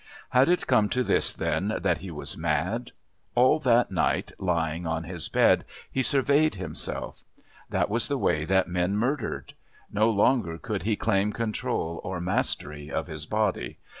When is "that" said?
1.79-1.99, 3.59-3.91, 7.69-7.87, 8.45-8.67